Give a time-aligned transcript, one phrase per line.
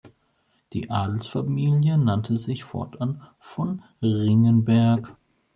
[0.73, 5.15] Die Adelsfamilie nannte sich fortan "von Ringgenberg".